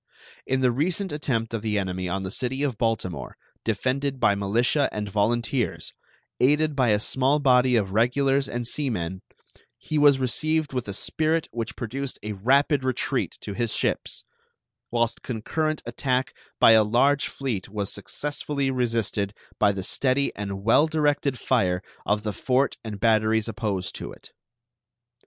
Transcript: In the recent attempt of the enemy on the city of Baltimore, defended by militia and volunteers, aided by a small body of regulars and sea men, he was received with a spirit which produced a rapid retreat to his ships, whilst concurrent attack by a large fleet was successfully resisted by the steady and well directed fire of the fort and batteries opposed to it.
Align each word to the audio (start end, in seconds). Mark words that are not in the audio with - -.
In 0.47 0.61
the 0.61 0.71
recent 0.71 1.11
attempt 1.11 1.53
of 1.53 1.61
the 1.61 1.77
enemy 1.77 2.09
on 2.09 2.23
the 2.23 2.31
city 2.31 2.63
of 2.63 2.75
Baltimore, 2.79 3.37
defended 3.63 4.19
by 4.19 4.33
militia 4.33 4.89
and 4.91 5.07
volunteers, 5.07 5.93
aided 6.39 6.75
by 6.75 6.89
a 6.89 6.99
small 6.99 7.37
body 7.37 7.75
of 7.75 7.91
regulars 7.93 8.49
and 8.49 8.65
sea 8.65 8.89
men, 8.89 9.21
he 9.77 9.99
was 9.99 10.17
received 10.17 10.73
with 10.73 10.87
a 10.87 10.93
spirit 10.93 11.47
which 11.51 11.75
produced 11.75 12.17
a 12.23 12.31
rapid 12.31 12.83
retreat 12.83 13.37
to 13.41 13.53
his 13.53 13.75
ships, 13.75 14.23
whilst 14.89 15.21
concurrent 15.21 15.83
attack 15.85 16.33
by 16.59 16.71
a 16.71 16.83
large 16.83 17.27
fleet 17.27 17.69
was 17.69 17.93
successfully 17.93 18.71
resisted 18.71 19.35
by 19.59 19.71
the 19.71 19.83
steady 19.83 20.35
and 20.35 20.63
well 20.63 20.87
directed 20.87 21.37
fire 21.37 21.83
of 22.07 22.23
the 22.23 22.33
fort 22.33 22.75
and 22.83 22.99
batteries 22.99 23.47
opposed 23.47 23.93
to 23.93 24.11
it. 24.11 24.31